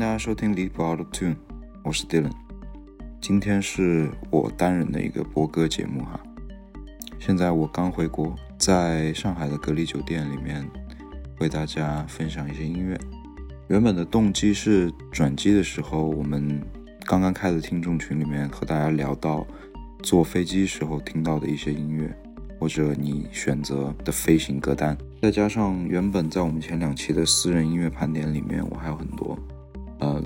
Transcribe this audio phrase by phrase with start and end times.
[0.00, 1.34] 大家收听《Lead Out of Tune》，
[1.84, 2.32] 我是 Dylan。
[3.20, 6.18] 今天是我单人的一个播歌节目哈。
[7.18, 10.66] 现在我刚回国，在上海的隔离酒店里面
[11.38, 12.98] 为大家分享一些音乐。
[13.68, 16.62] 原本的动机是转机的时候，我们
[17.04, 19.46] 刚刚开的听众群里面和大家聊到
[20.02, 22.10] 坐飞机时候听到的一些音乐，
[22.58, 24.96] 或者你选择的飞行歌单。
[25.20, 29.38] 再加上原本在我们前两期的私人音乐盘点里面，我还有很多。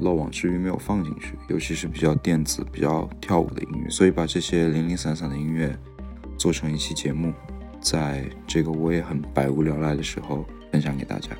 [0.04, 5.74] 漏网之鱼没有放进去，尤其是比较电子、比较跳舞的音乐，所以把这些零零散散的音乐
[6.36, 7.32] 做成一期节目，
[7.80, 11.30] 在这个我也很百无聊赖的时候分享给大家。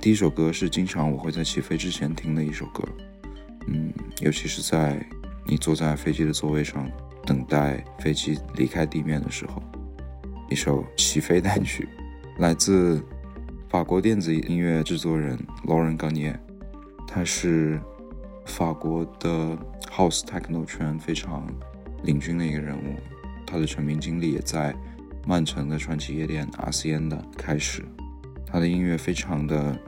[0.00, 2.82] 第一首歌是经常我会在起飞之前听的一首歌，
[3.68, 5.00] 嗯，尤其是在
[5.46, 6.90] 你坐在飞机的座位上
[7.24, 9.62] 等待飞机离开地面的时候，
[10.50, 11.88] 一首起飞单曲，
[12.38, 13.00] 来自
[13.68, 16.36] 法国电子音乐制作人 Lauren Garnier。
[17.14, 17.80] 他是
[18.44, 19.56] 法国的
[19.88, 21.46] House Techno 圈非常
[22.02, 22.96] 领军的一个人物，
[23.46, 24.74] 他的成名经历也在
[25.24, 27.84] 曼城的传奇夜店 RCN 的开始。
[28.44, 29.78] 他的音乐非常的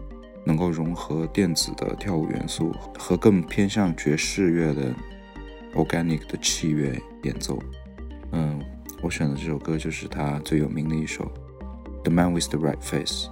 [0.45, 4.95] 能够融合电子的跳舞元素和更偏向爵士乐的
[5.75, 7.59] Organic 的器乐演奏。
[8.31, 8.63] 嗯，
[9.03, 11.25] 我选的这首歌就是他最有名的一首
[12.05, 13.29] 《The Man with the Right Face》。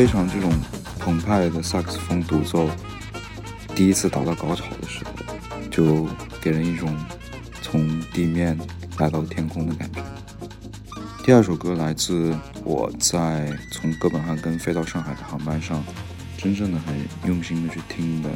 [0.00, 0.50] 非常这种
[0.98, 2.70] 澎湃的萨克斯风独奏，
[3.76, 5.12] 第一次达到高潮的时候，
[5.70, 6.08] 就
[6.40, 6.96] 给人一种
[7.60, 8.58] 从地面
[8.96, 10.02] 来到天空的感觉。
[11.22, 15.84] 第二首歌来自我在从哥本哈根飞到上海的航班上，
[16.38, 18.30] 真正的很用心的去听的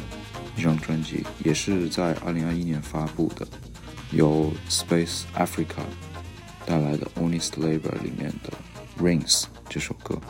[0.55, 3.47] 一张专辑，也是在二零二一年发布的，
[4.11, 5.81] 由 Space Africa
[6.63, 8.53] 带来的 Honest Labor 里面的
[9.03, 10.21] Rings 这首歌。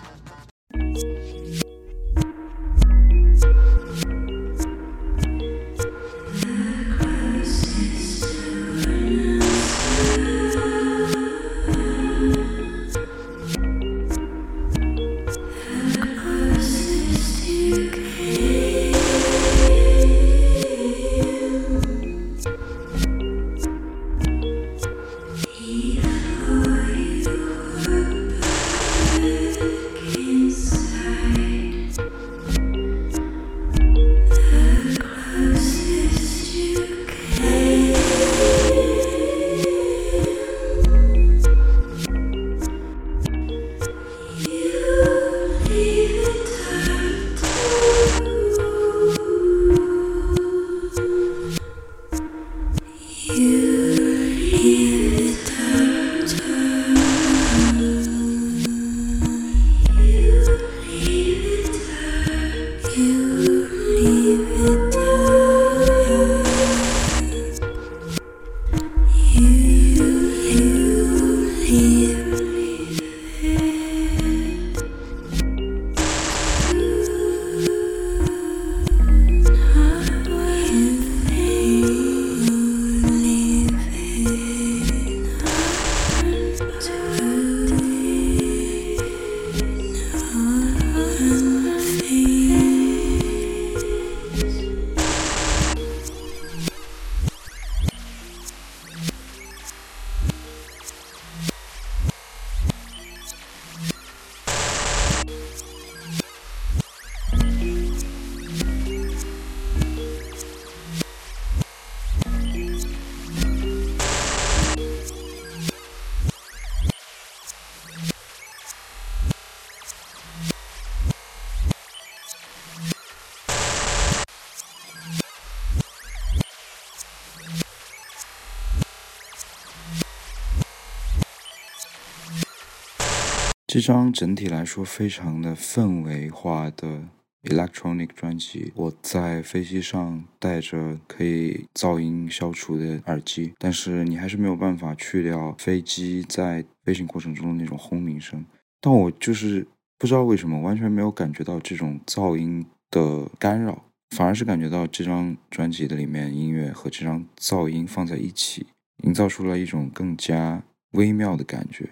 [133.75, 137.09] 这张整体来说非常的氛围化的
[137.43, 148.45] electronic 专辑，我在飞机上戴着可以噪音消除的耳机，但是你还是没有办法去掉飞机在飞行过程中的那种轰鸣声。
[148.79, 149.67] 但我就是
[149.97, 153.83] 不知道为什么，完全没有感觉到这种噪音的干扰，
[154.15, 158.67] 反而是感觉到这张专辑的里面音乐和这张噪音放在一起，
[159.03, 161.89] 营造出了一种更加微妙的感觉。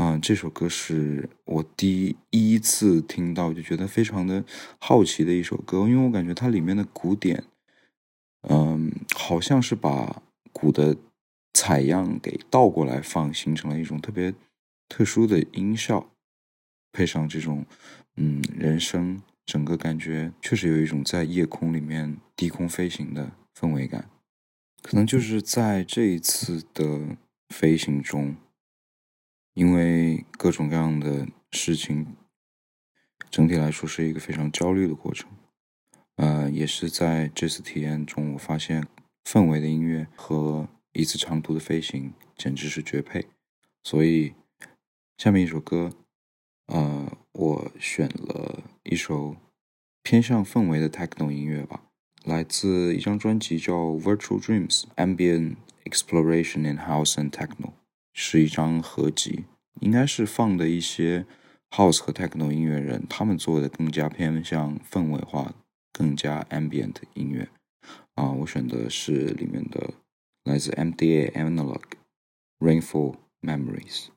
[0.00, 4.42] 啊，这首歌是我第一次听到，就觉得非常的
[4.78, 7.44] 好奇的一首歌，因为我感觉它里面的鼓点，
[8.48, 10.96] 嗯，好像是把鼓的
[11.52, 14.32] 采样给倒过来放，形成了一种特别
[14.88, 16.10] 特殊的音效，
[16.92, 17.66] 配上这种
[18.16, 24.08] 嗯人声，整个感觉确实有一种在夜空里面低空飞行的氛围感，
[24.80, 27.18] 可能就是在这一次的
[27.50, 28.34] 飞行中。
[29.60, 32.16] 因为各种各样的事情，
[33.30, 35.28] 整体来说是一个非常焦虑的过程。
[36.16, 38.86] 呃，也是在这次体验中，我发现
[39.22, 43.26] 氛围的音乐和一次长途的飞行简直是绝配。
[43.84, 44.32] 所以，
[45.18, 45.92] 下面一首歌，
[46.68, 49.36] 呃，我选了一首
[50.02, 51.82] 偏向氛围的 techno 音乐吧，
[52.24, 57.72] 来自一张专辑叫《Virtual Dreams: Ambient Exploration in House and Techno》。
[58.12, 59.44] 是一张合集，
[59.80, 61.26] 应该是放的一些
[61.70, 65.54] house 和 techno 音乐人，他们做的更加偏向氛围化、
[65.92, 67.48] 更加 ambient 音乐。
[68.14, 69.94] 啊，我选的是里面的
[70.44, 71.82] 来自 MDA Analog
[72.58, 74.08] Rainfall Memories。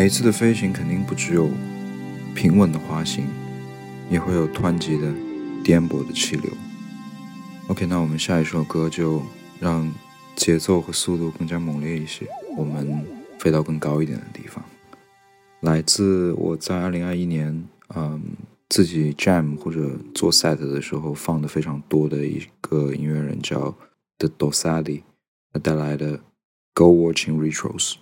[0.00, 1.50] 每一次的飞行肯定不只有
[2.34, 3.26] 平稳的滑行，
[4.08, 5.12] 也会有湍急的、
[5.62, 6.50] 颠簸的气流。
[7.68, 9.20] OK，那我们下一首歌就
[9.60, 9.92] 让
[10.34, 12.26] 节奏和速度更加猛烈一些，
[12.56, 13.04] 我们
[13.38, 14.64] 飞到更高一点的地方。
[15.60, 17.62] 来自我在二零二一年，
[17.94, 18.22] 嗯，
[18.70, 23.76] 自己 jam 或者做 set 的时候放的非常多的一个音乐人叫
[24.16, 25.02] The Dosadi，
[25.52, 26.20] 他带来的
[26.72, 27.96] Go Watching Retros。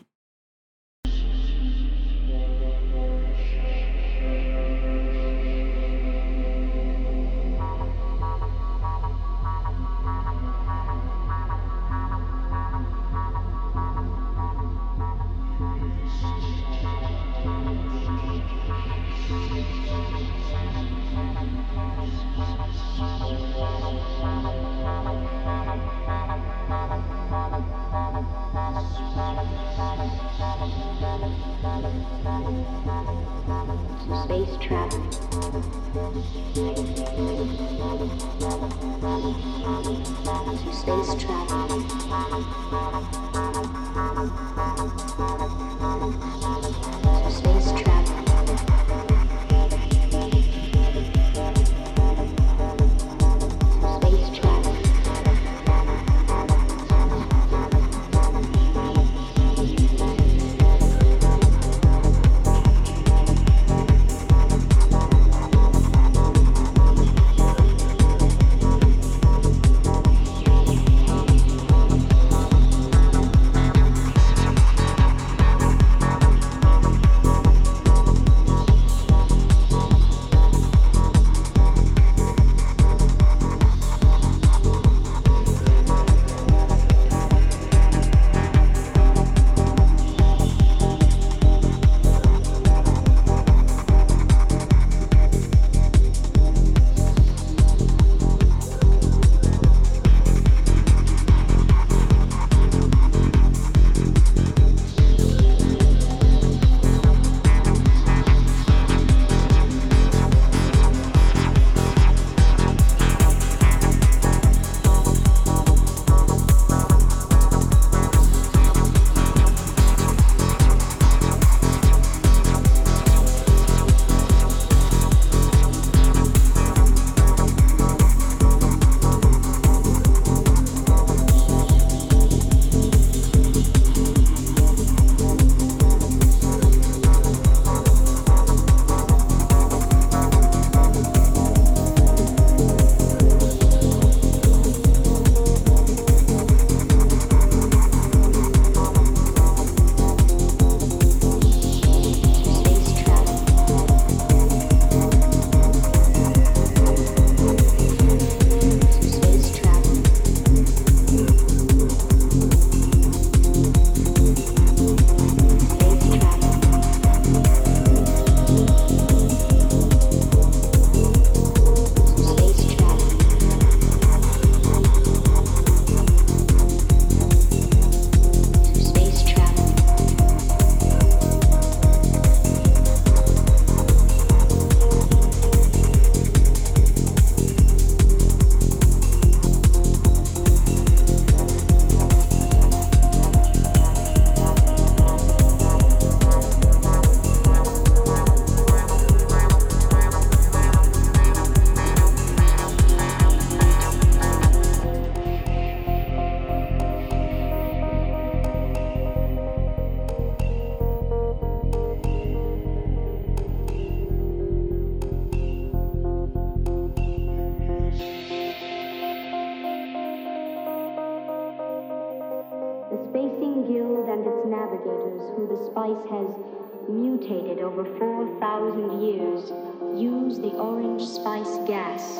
[228.67, 229.53] 4,000 years,
[229.95, 232.19] use the orange spice gas,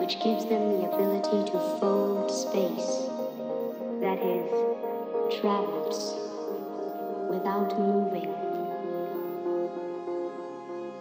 [0.00, 3.08] which gives them the ability to fold space.
[4.00, 4.50] That is,
[5.40, 6.16] travels
[7.30, 8.28] without moving.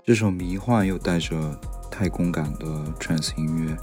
[0.05, 1.35] 这首迷幻又带着
[1.89, 2.67] 太空感的
[2.99, 3.75] trance 音乐，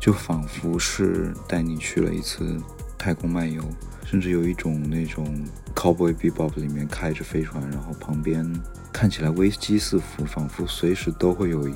[0.00, 2.60] 就仿佛是带你去了一次
[2.98, 3.62] 太空漫游，
[4.04, 5.24] 甚至有一种那种
[5.72, 8.44] Cowboy Bebop 里面开着飞船，然后旁边
[8.91, 11.67] 看起来危机四伏，仿佛随时都会有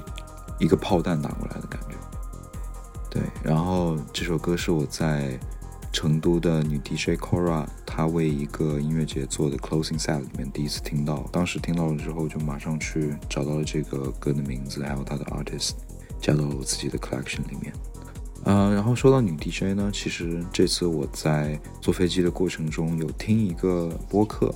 [0.60, 1.96] 一个炮弹打过来的感觉。
[3.10, 5.40] 对，然后这首歌是我在。
[5.96, 15.74] 成都的女 DJ Cora，她为一个音乐节做的 closing set 里面第一次听到，当时听到了之后，就马上去找到了这个歌的名字，还有它的 artist，
[16.20, 17.72] 加到了我自己的 collection 里面。
[18.44, 24.52] 呃，然后说到女 DJ 呢，其实这次我在坐飞机的过程中有听一个播客，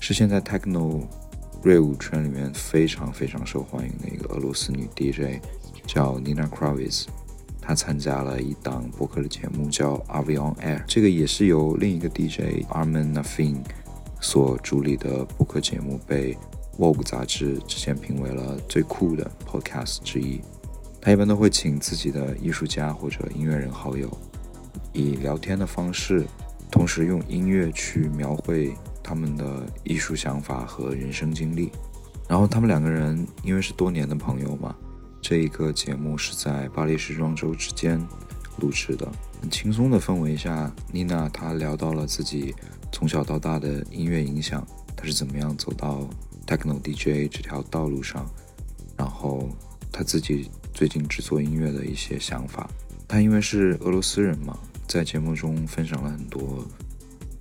[0.00, 1.02] 是现在 techno
[1.62, 5.42] 瑞舞圈里面非常非常受欢迎的一个俄罗斯女 DJ，
[5.86, 7.06] 叫 Nina Kravitz。
[7.60, 13.58] 他参加了一档播客的节目，叫 Avion Air，这个也是由另一个 DJ Armin Nafin
[14.20, 16.34] 所主理的播客节目，被
[16.78, 20.40] Vogue 杂志之前评为了最酷的 podcast 之一。
[21.00, 24.08] 他一般都会请自己的艺术家或者音乐人好友，
[24.92, 26.24] 以聊天的方式，
[26.70, 28.74] 同时用音乐去描绘
[29.08, 31.72] 他们的艺术想法和人生经历。
[32.28, 34.76] 然后他们两个人因为是多年的朋友嘛。
[35.22, 37.98] 这一个节目是在巴黎时装周之间
[38.58, 42.54] 录制的，很轻松的氛围下，妮娜她聊到了自己
[42.92, 46.06] 从小到大的音乐影响，她是怎么样走到
[46.46, 48.30] techno DJ 这条道路上，
[48.96, 49.48] 然后
[49.90, 52.68] 她自己最近制作音乐的一些想法。
[53.08, 56.64] 她因为是俄罗斯人嘛，在节目中分享了很多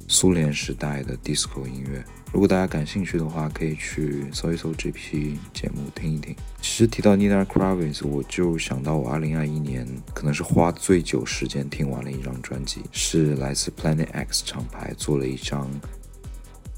[0.07, 2.03] 苏联时代的 disco 音乐。
[2.33, 6.35] 如果大家感兴趣的话，可以去搜一搜这批节目听一听。
[6.61, 15.69] 其实提到 Nina Kravitz，我就想到我2021年可能是花最久时间听完了一张专辑，是来自 Planet X 厂牌做了一张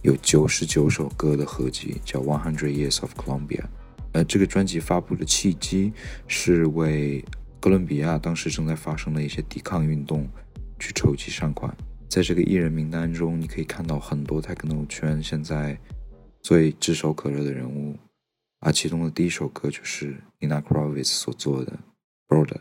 [0.01, 3.63] 有九十九首歌的合集，叫 One Hundred Years of Colombia。
[4.13, 5.91] 呃，这个专辑发布的契机
[6.27, 7.23] 是为
[7.59, 10.27] 哥伦比亚当时正在发生的一些抵抗运动
[10.79, 11.75] 去筹集善款。
[12.09, 15.77] 在这个艺人名单中，你可以看到很多 techno 圈现在
[16.41, 17.95] 最炙手可热的人物，
[18.61, 21.71] 而其中的第一首歌就是 Nina Kravitz 所做的
[22.27, 22.57] 《Brother》。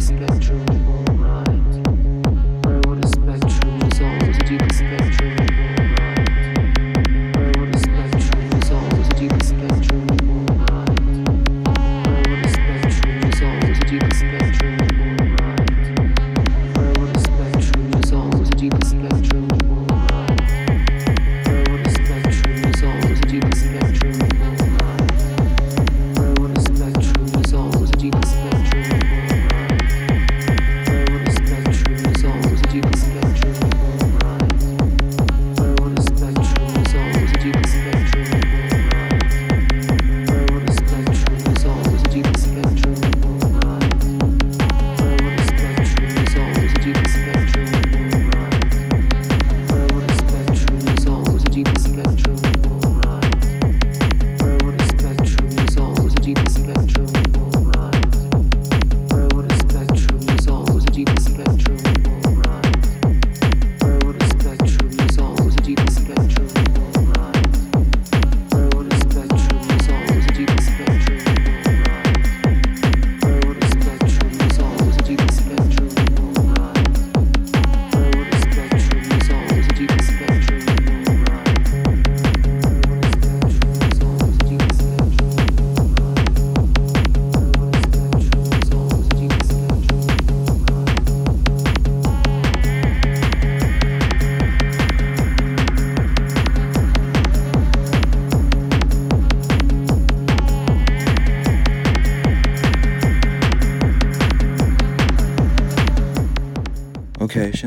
[0.00, 1.82] spectrum of all mind.
[2.62, 5.55] Broader spectrum resolves a deeper spectrum.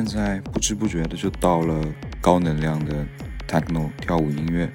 [0.09, 1.85] 在不知不觉的就到了
[2.19, 3.05] 高能量的
[3.47, 4.69] techno 跳舞音乐，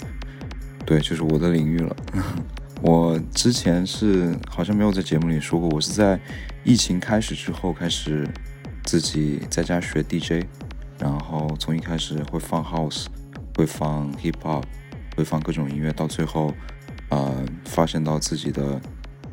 [0.86, 1.96] 对，就是我的领域了。
[2.80, 6.20] 我之前是好像没有在节目里说过，我是在
[6.62, 8.28] 疫情开始之后开始
[8.84, 10.44] 自己在家学 DJ，
[10.98, 13.06] 然后从一开始会放 House，
[13.56, 14.64] 会放 Hip Hop，
[15.16, 16.52] 会放各种音乐，到最后，
[17.08, 18.78] 呃，发现到自己的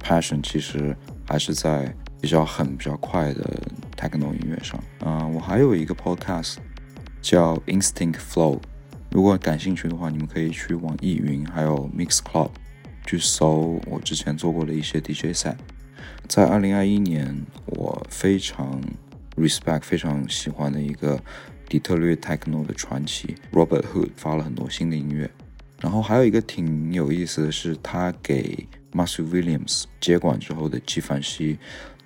[0.01, 0.95] passion 其实
[1.27, 3.61] 还是在比较狠、比较快的
[4.01, 4.81] techno 音乐上。
[5.05, 6.55] 嗯、我还有一个 podcast
[7.21, 8.59] 叫 Instinct Flow，
[9.11, 12.49] 如果感兴趣的话，你们可以去网易云还有 Mixcloud
[13.05, 15.55] 去搜我之前做过的一些 DJ set。
[16.27, 18.81] 在二零二一年，我非常
[19.35, 21.21] respect、非常喜欢的一个
[21.67, 25.29] 底特律 techno 的传奇 Robert Hood 发了很多新的音乐。
[25.79, 31.57] 然后还有一个挺有意思的是，他给 Matthew Williams 接管之后的纪梵希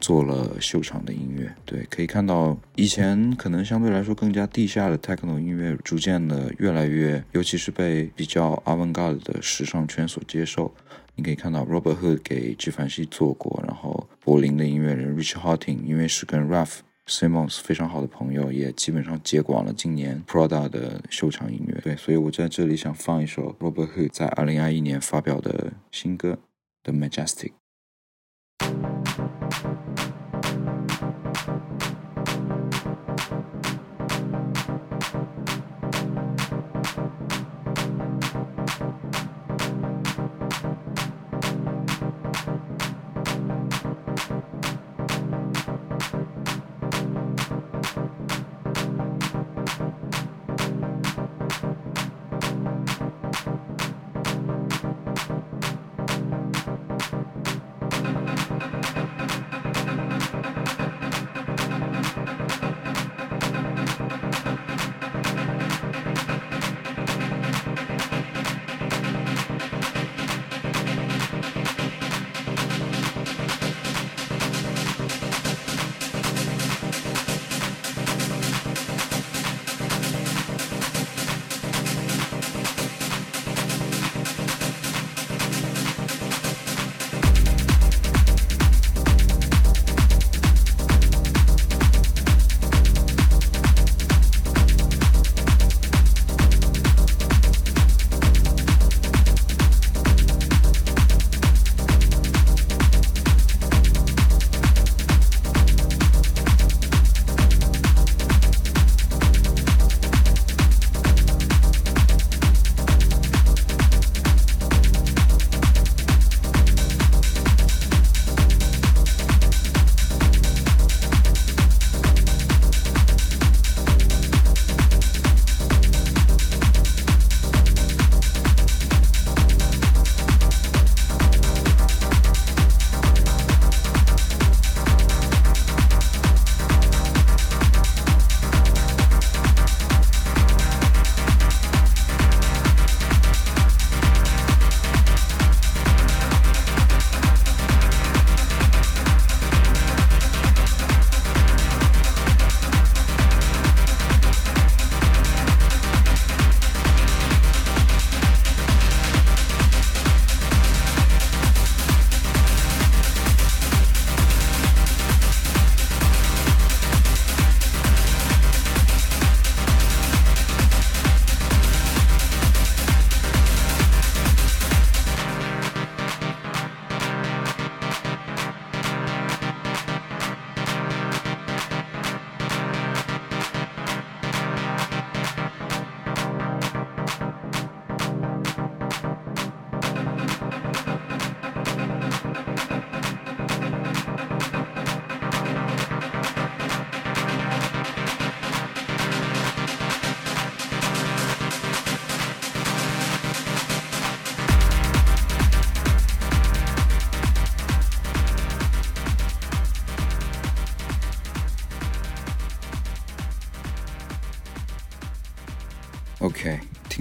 [0.05, 1.51] 做了秀场的音乐。
[1.65, 10.71] 对，可以看到以前可能相对来说更加地下的 techno 音乐，逐渐的越来越，尤其是被比较 avant-garde 的时尚圈所接受。
[11.15, 21.81] 你可以看到 Robert Hood 给纪梵希做过，然后柏林的音乐人 Rich Harting 因为是跟 Ralph Simmons 非常好的朋友，也基本上接管了今年 Prada 的秀场音乐。
[21.81, 26.33] 对，所以我在这里想放一首 Robert Hood 在二零二一年发表的新歌
[26.83, 27.53] 《The Majestic》。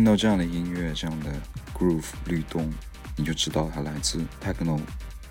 [0.04, 1.32] 听到这样的音乐，这样的
[1.72, 2.70] groove 律动，
[3.16, 4.78] 你就知道它来自 techno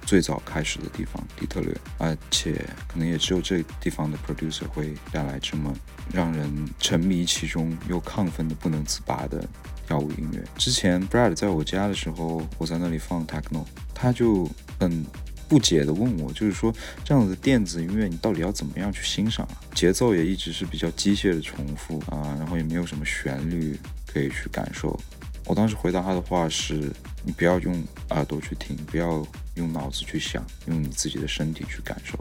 [0.04, 2.54] 最早开始的地方底特律，而且
[2.88, 5.72] 可能也只有这地方的 producer 会带来这么
[6.12, 9.48] 让人沉迷其中又亢奋的不能自拔的
[9.86, 10.44] 跳舞音乐。
[10.58, 15.06] 之前 Brad 在我家的时候，我在那里放 techno，他就很
[15.48, 19.48] 不解地问我，就是说这样子的电子音乐你到底要怎么样去欣赏？
[19.76, 23.80] 节奏也一直是比较机械的重复啊，然后也没有什么旋律
[24.14, 25.00] 可以去感受。
[25.46, 26.92] 我当时回答他的话是：
[27.24, 32.18] 你不要用耳朵去听，不要用脑子去想，用你自己的身体去感受。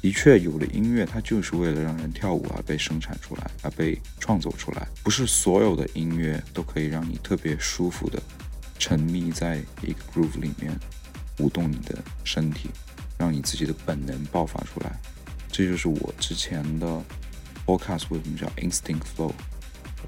[0.00, 4.86] 的确，有的音乐它就是为了让人跳舞而被生产出来，而被创作出来。
[5.02, 8.22] 不是所有的音乐都可以让你特别舒服的
[8.78, 10.72] 沉迷在一个 groove 里面，
[11.38, 12.70] 舞动你的身体，
[13.18, 14.98] 让你自己的本能爆发出来。
[15.50, 16.86] 这就是我之前的
[17.66, 19.32] podcast 为什么叫 instinct flow，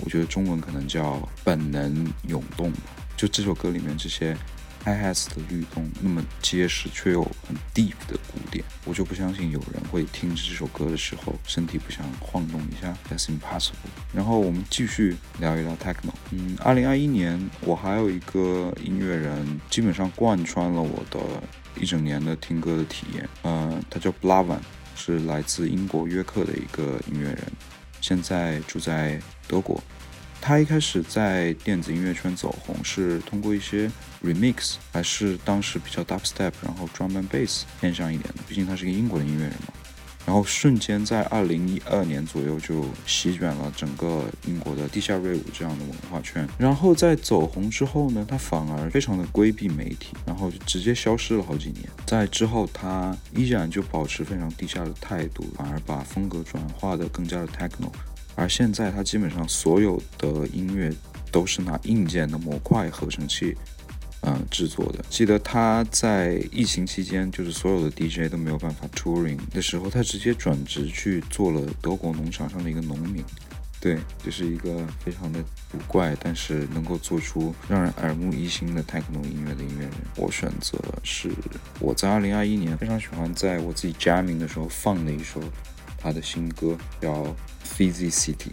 [0.04, 2.72] 我觉得中文可能叫本能涌动。
[3.16, 4.36] 就这首歌里面这些。
[4.82, 13.74] I h a s 的律动那么结实却又很 deep 的鼓点，我就不相信有人会听这首歌的时候身体不想晃动一下，That's impossible。
[14.14, 16.14] 然后我们继续聊一聊 techno。
[16.30, 21.20] 嗯，二零二一年我还有一个音乐人，基本上贯穿了我的
[21.78, 23.28] 一整年的听歌的体验。
[23.42, 24.60] 呃，他叫 Blavan，
[24.96, 27.52] 是来自英国约克的一个音乐人，
[28.00, 29.82] 现在住在德国。
[30.40, 33.90] 他一开始在电子音乐圈走红是通过一些
[34.24, 38.42] remix，还是当时比较 dubstep，然后 drum and bass 偏向一点的。
[38.48, 39.74] 毕竟他是个英国的音乐人嘛。
[40.26, 46.46] 然后瞬间在二零一二年左右就席卷了整个英国的地下瑞舞这样的文化圈。
[46.59, 51.88] 然后在走红之后呢，他反而非常的规避媒体，然后就直接消失了好几年。
[52.06, 57.90] 在之后，他依然就保持非常地下的态度，反而把风格转化的更加的 techno。
[58.37, 60.92] 而现在，他基本上所有的音乐
[61.33, 63.56] 都是拿硬件的模块合成器，
[64.22, 65.04] 嗯，制作的。
[65.09, 73.24] 记得他在疫情期间，就是所有的 DJ 都没有办法 touring 的时候，他直接转职去做了德国农场上的一个农民。
[73.80, 79.92] 对，这是一个非常的古怪，但是能够做出让人耳目一新的 techno 音乐的音乐人。
[80.16, 81.30] 我选择是
[81.78, 85.40] 我在二零二一年非常喜欢在我自己 jaming 的时候放的一首
[85.96, 87.35] 他的新歌，叫。
[87.80, 88.50] Fizzy City。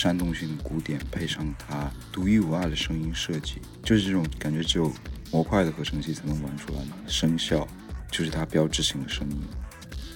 [0.00, 4.92] 煽动性的鼓点，配上它独一无二的声音设计，就是这种感觉，只有
[5.32, 7.66] 模块的合成器才能玩出来的声效，
[8.08, 9.40] 就是它标志性的声音。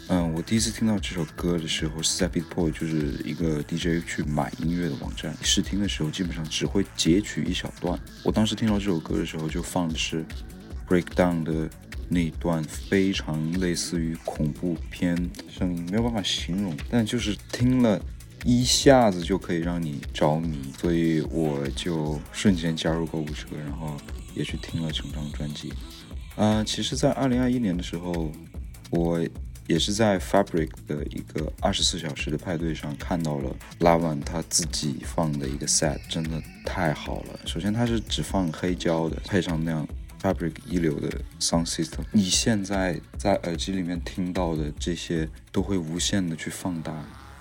[0.07, 5.35] 嗯，我第一次听到这首歌的时候是在 Beatport，就是一个 DJ 去买音乐的网站。
[5.43, 7.99] 试听的时候基本上只会截取一小段。
[8.22, 10.24] 我当时听到这首歌的时候，就放的是
[10.89, 11.68] Breakdown 的
[12.09, 15.16] 那段非常类似于恐怖片
[15.49, 18.01] 声音，没有办法形容，但就是听了
[18.45, 23.97] 一下子就可以让你着迷，所以我就瞬间加入购物车，然后
[24.34, 25.72] 也去听了整张专辑。
[26.36, 28.30] 啊，其实，在二零二一年的时候，
[28.90, 29.20] 我。
[29.68, 37.40] 也是在 Fabric 的一个二十四小时的派对上看到了 Lavan 他自己放的一个 set，真的太好了。
[37.47, 39.86] 首先他是只放黑胶的，配上那样
[40.20, 46.93] Fabric 一流的 sound system，你现在在耳机里面听到的这些都会无限的去放大，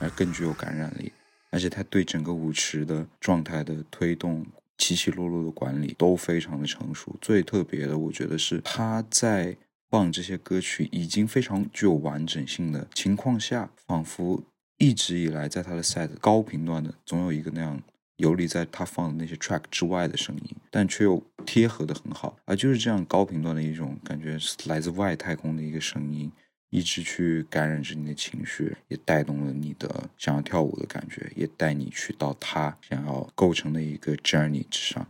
[0.01, 1.11] 而更具有感染力。
[1.51, 4.45] 而且他对整个舞池的状态的推动、
[4.77, 7.15] 起起落落的管理都非常的成熟。
[7.21, 9.55] 最特别的，我觉得是他在。
[9.91, 14.41] 放这些歌曲已经非常具有完整性的情况下，仿佛
[14.77, 17.77] 一直以来在他的 set 高频段的总有一个那样
[18.15, 22.37] 游离在他放的那些 track 之外的声音，但却又贴合的很好。
[22.45, 24.37] 而就是这样高频段的一种感觉，
[24.67, 26.31] 来自外太空的一个声音，
[26.71, 35.05] 一直去感染着你的情绪，也带动了你的想要跳舞的感觉，也带你去到他想要构成的一个 journey 之上。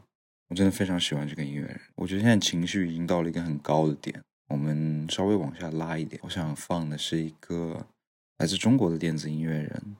[0.50, 4.22] 我真的非常喜欢这个音乐人，我觉得现在情绪已经到了一个很高的点。
[4.50, 7.88] 我们稍微往下拉一点，我想放的是一个
[8.40, 9.96] 来自中国的电子音乐人，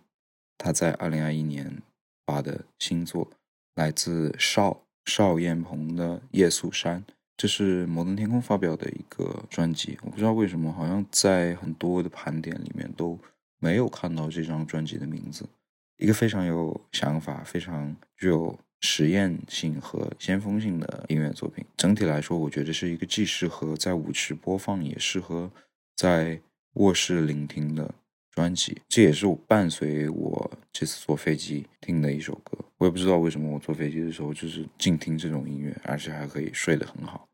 [0.58, 1.82] 他在二零二一年
[2.26, 3.32] 发的新作，
[3.76, 7.02] 来自邵邵彦鹏的《夜宿山》，
[7.42, 9.98] 这是摩登天空发表的一个专辑。
[10.04, 13.18] 我不知道为什么，好像在很多的盘点里面都
[13.58, 15.50] 没有看到这张专辑的名字。
[15.98, 18.56] 一个非常有想法、非常具有。
[18.84, 25.52] 实验性和先锋性的音乐作品，整体来说，我觉得是一个既适合在舞池播放，也适合
[25.96, 26.42] 在
[26.74, 27.94] 卧室聆听的
[28.32, 28.82] 专辑。
[28.90, 32.58] 这也是我伴随我这次坐飞机听的一首歌。
[32.80, 37.28] 我也不知道为什么我坐飞机的时候就是静听这种音乐，而且还可以睡得很好。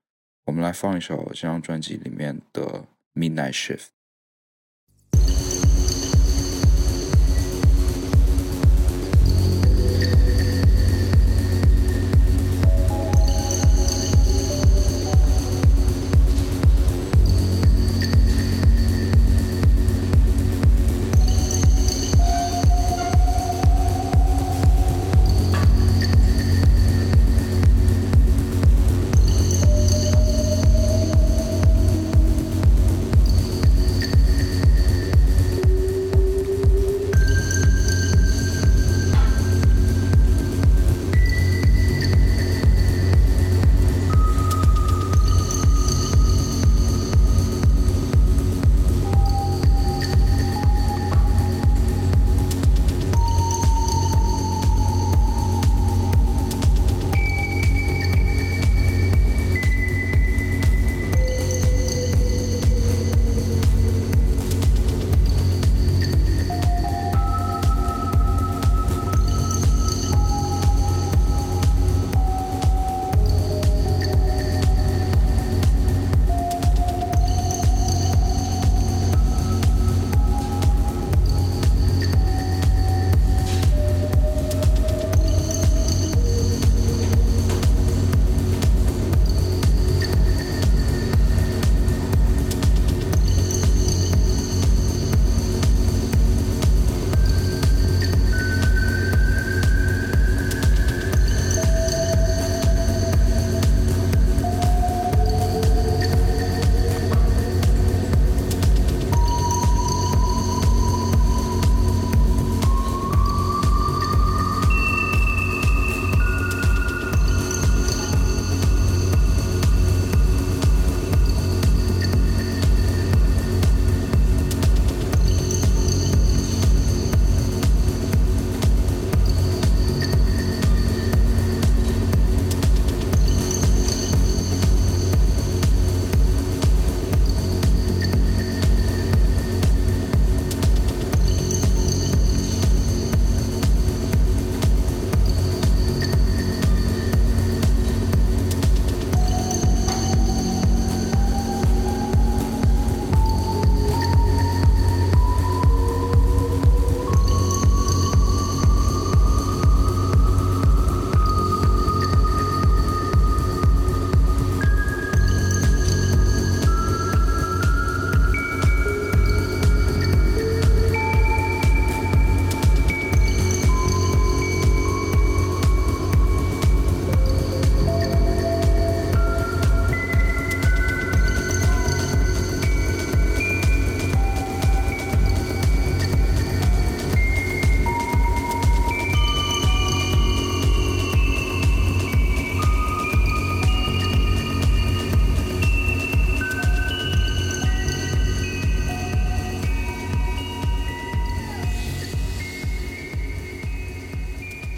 [0.48, 2.86] 我们来放一首这张专辑里面的
[3.20, 3.78] 《Midnight Shift》。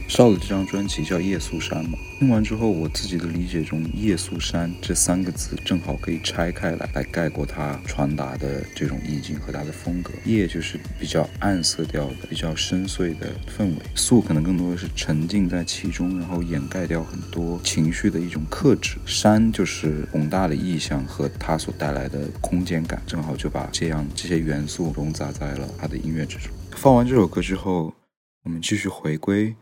[0.09, 1.95] 少的这张专辑叫《夜宿山》嘛。
[2.17, 10.11] 听完之后，我自己的理解中，“夜宿山”这三个字正好可以拆开来，来概括它传达的这种意境和它的风格。
[10.25, 18.97] 夜就是比较暗色调的、比较深邃的氛围，宿可能更多的是沉浸在其中，然后掩盖掉很多情绪的一种克制。
[19.05, 26.51] 山就是宏大的意象和它所带来的空间感，正好就把这样这些元素融杂在了他的音乐之中。
[26.71, 27.93] 放完这首歌之后，
[28.43, 29.55] 我们继续回归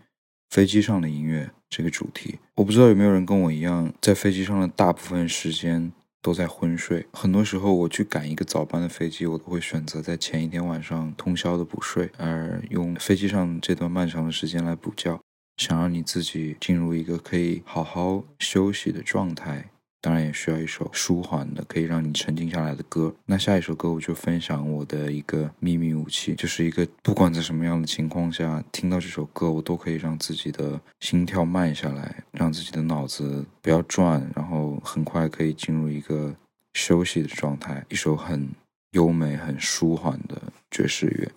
[0.49, 2.39] 飞机上的音乐这个主题。
[2.55, 5.91] 我不知道有没有人跟我一样，在飞机上的大部分时间
[6.21, 7.05] 都在昏睡。
[7.13, 15.19] 很多时候，我去赶一个早班的飞机，我都会选择在前一天晚上通宵的补睡，而用飞机上这段漫长的时间来补觉，
[15.57, 19.69] 想让你自己进入一个可以好好休息的状态。
[20.07, 23.13] 当然也需要一首舒缓的，可以让你沉静下来的歌。
[23.25, 36.33] 那下一首歌我就分享我的一个秘密武器，就是一个不管在什么样的情况下听到这首歌，我都可以让自己的心跳慢下来，让自己的脑子不要转，然后很快可以进入一个
[36.75, 37.85] 休息的状态。
[37.89, 38.47] 一首很
[38.91, 40.41] 优美、很舒缓的
[40.71, 41.29] 爵士乐，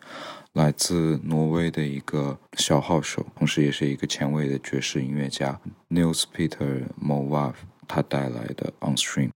[0.53, 7.55] 来自挪威的一个小号手，同时也是一个前卫的爵士音乐家 Nils Peter Movav。
[7.93, 9.30] 它带来的 On Stream。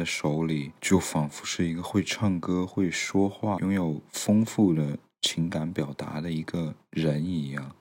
[0.00, 7.76] 的手里，就仿佛是一个会唱歌、会说话、拥有丰富的情感表达的一个人一样，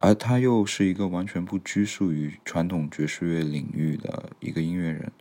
[0.00, 5.12] 而他又是一个完全不拘束于传统爵士乐领域的一个音乐人，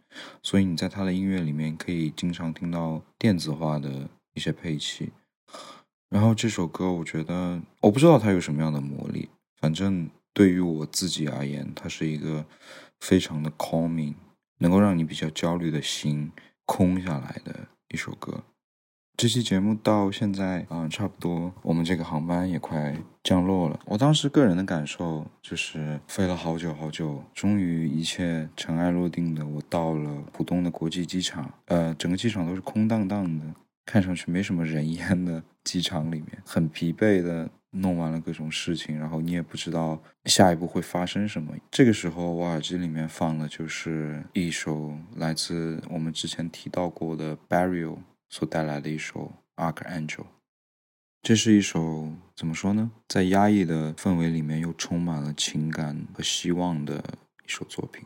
[0.42, 5.12] 所以你在他的音乐里面可以经常听到电子化的一些配器。
[6.10, 9.30] 然后这首歌，我觉得我不知道它有什么样的魔力，
[9.62, 12.44] 反正对于我自己而言，它是一个
[13.00, 14.16] 非常的 calming。
[14.62, 16.32] 能够让你比较焦虑的心
[16.66, 18.44] 空下来的一首歌，
[19.18, 23.80] 这期节目到现在，嗯、差不多，我们这个航班也快降落了。
[23.86, 31.52] 我当时个人的感受就是飞了好久好久，终于一切尘埃落定的，我到了浦东的国际机场。
[31.66, 33.46] 呃，整个机场都是空荡荡的，
[33.86, 41.56] 看上去没什么人烟的机场里面，很疲惫的弄完了各种事情，然后你也不知道下一步会发生什么。
[41.72, 47.98] 这个时候，我耳机里面放的就是一首来自我们之前提到过的 Burial
[48.30, 50.26] 所带来的一首 Archangel。
[51.22, 52.92] 这是一首怎么说呢？
[53.08, 56.98] 在压抑的氛围里面，又充满了情感和希望的
[57.46, 58.04] 一首作品。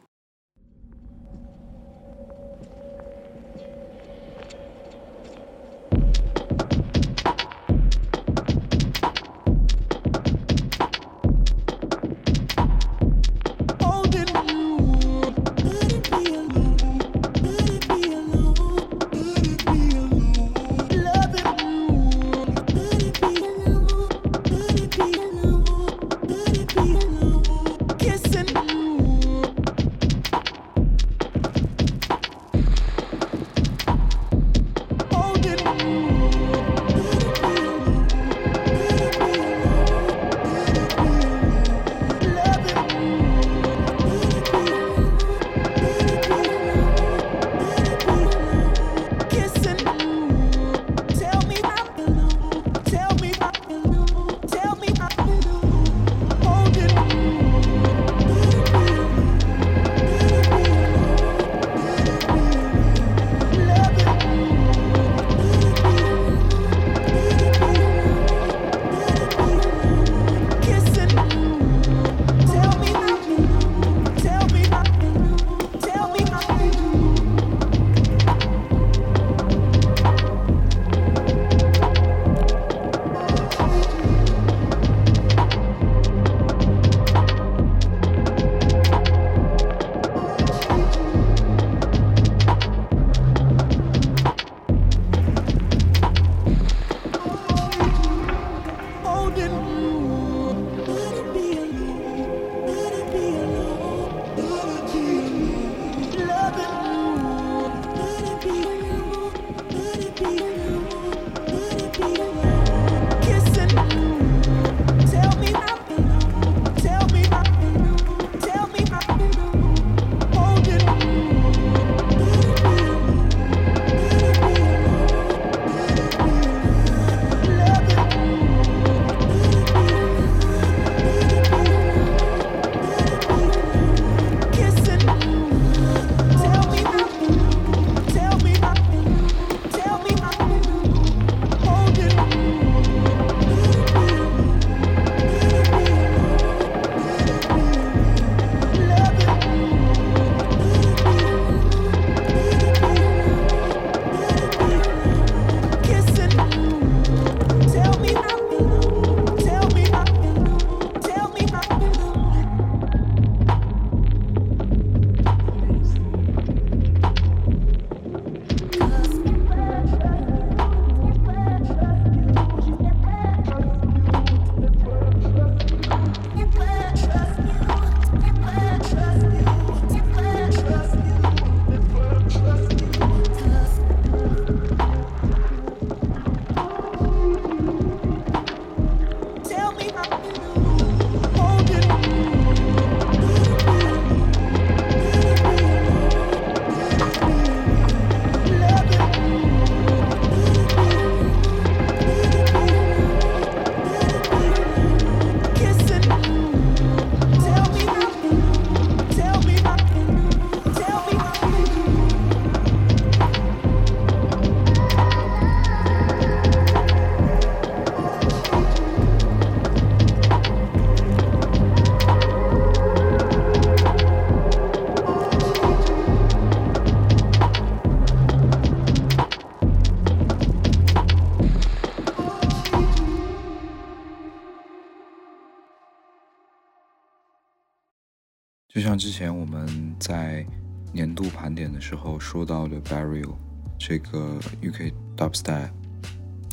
[240.96, 243.36] 年度盘点的时候说到的 Burial
[243.78, 245.68] 这个 UK dubstep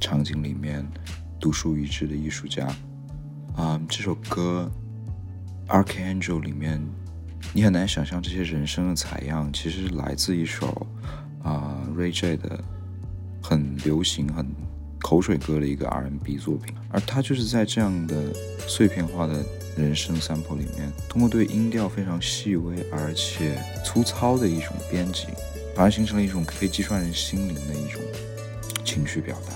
[0.00, 0.84] 场景里面
[1.38, 2.66] 独树一帜的艺术家，
[3.54, 4.68] 啊、这首歌
[5.68, 6.84] Archangel 里面，
[7.54, 10.88] 你很难想象这些人声的采样其实来自一首
[11.44, 12.64] 啊、Ray J 的
[13.40, 14.44] 很流行、很
[15.02, 18.32] 口水歌的一个 R&B 作品，而他就是在这样的
[18.66, 19.44] 碎片化的
[19.76, 25.26] 人声 sample 里面，通过对音调非常细微而且粗糙的一种编辑，
[25.74, 28.00] 反而形成了一种可以击穿人心灵的一种
[28.84, 29.52] 情绪表达。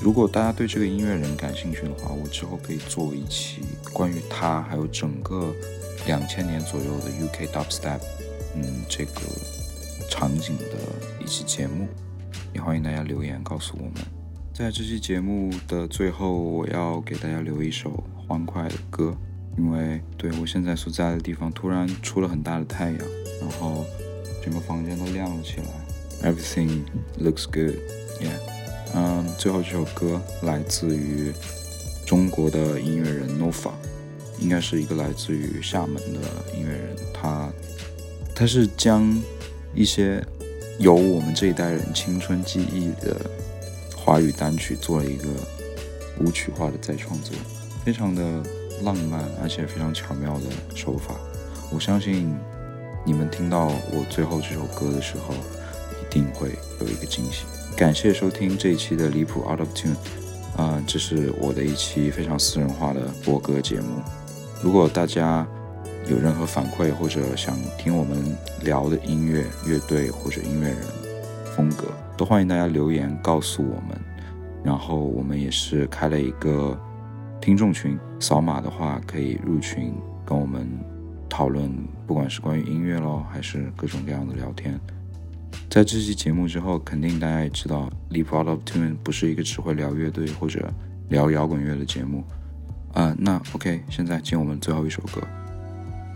[0.00, 5.54] 如果大家对这个音乐人感兴趣的话，我之后可以做一期关于他还有整个
[6.06, 8.00] 两千年左右的 UK dubstep，
[8.54, 9.20] 嗯，这个
[10.10, 10.64] 场景的
[11.22, 11.88] 一期节目，
[12.52, 14.23] 也欢迎大家留言告诉我们。
[14.56, 19.12] 在这期节目的最后，我要给大家留一首欢快的歌，
[19.58, 22.98] 因为对我现在所在的地方突然出了很大的太阳，
[23.40, 23.84] 然后
[24.44, 26.82] 整个房间都亮了起来，Everything
[27.20, 28.38] looks good，yeah。
[28.94, 31.32] 嗯，最后这首歌来自于
[32.06, 33.72] 中国的音乐人 Nova，
[34.38, 36.20] 应该是一个来自于厦门的
[36.56, 37.52] 音乐人，他
[38.32, 39.20] 他是将
[39.74, 40.24] 一些
[40.78, 43.20] 有我们这一代人青春记忆的
[44.04, 45.28] 华语单曲做了一个
[46.20, 47.34] 舞曲化的再创作，
[47.82, 48.22] 非常的
[48.82, 50.44] 浪漫，而且非常巧妙的
[50.74, 51.14] 手法。
[51.70, 52.36] 我相信
[53.02, 56.50] 你们听到我最后这首歌的时候，一定会
[56.82, 57.44] 有一个惊喜。
[57.74, 59.96] 感谢收听这一期的离谱 Out of Tune，
[60.54, 64.02] 啊、这是我的一期非常私人化的播歌节目。
[64.62, 65.46] 如果大家
[66.10, 70.78] 有任何反馈或者想听我们聊的音乐、乐队或者音乐人
[71.54, 71.84] 风格，
[72.16, 73.98] 都欢迎大家留言告诉我们。
[74.64, 76.78] 然后我们也是开了一个
[77.40, 79.94] 听众群，扫码的话可以入群
[80.24, 80.66] 跟我们
[81.28, 81.70] 讨论，
[82.06, 84.80] 不管是关于音乐咯，还是各种各样的聊天。
[85.70, 90.72] 在这期节目之后，肯定大家也知道，《Leap Out of Tune》不是一个只会聊乐队或者
[91.08, 92.24] 聊摇滚乐的节目。
[92.94, 95.20] 啊、那 OK，现在进我们最后一首歌，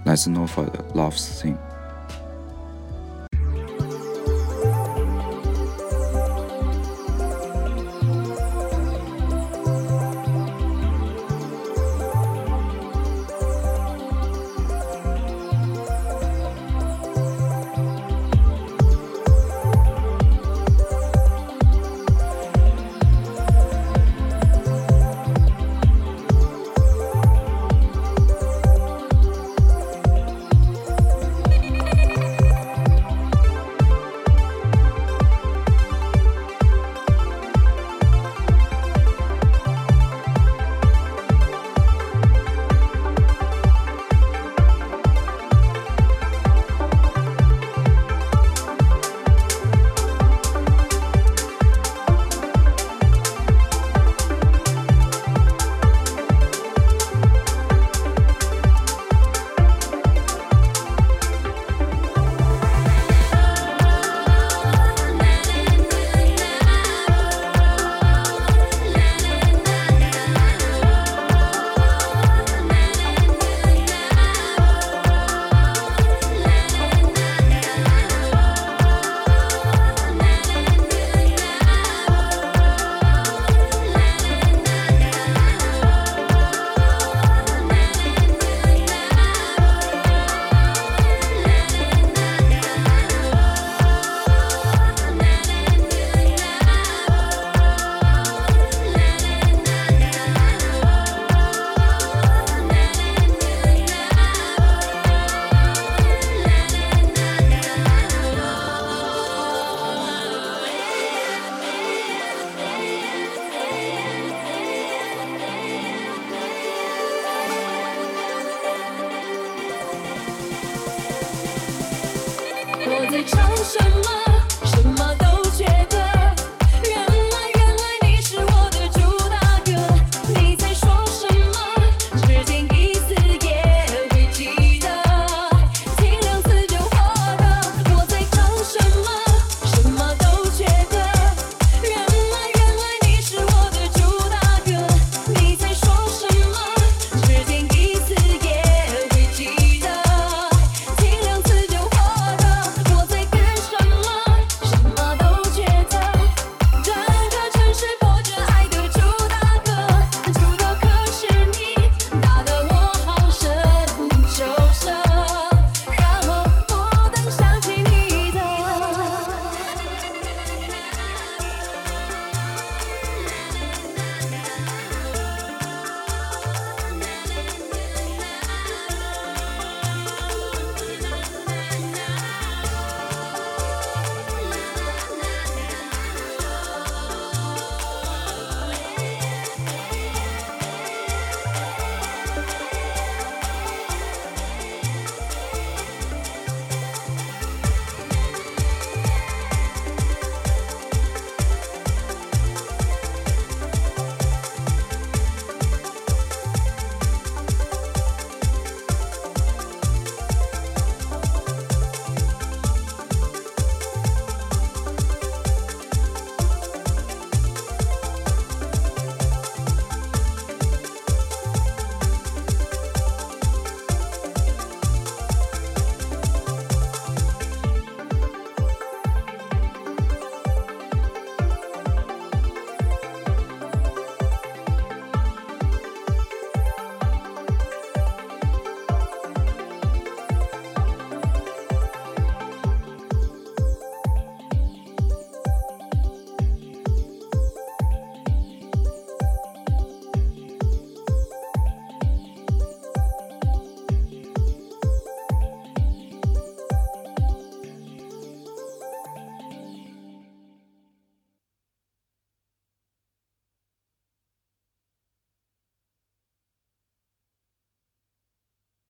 [0.04, 1.54] 来自 n o f a 的《Love Thing》。